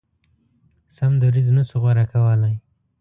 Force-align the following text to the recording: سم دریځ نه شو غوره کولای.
سم 0.95 1.11
دریځ 1.23 1.47
نه 1.57 1.63
شو 1.69 1.77
غوره 1.83 2.05
کولای. 2.11 2.55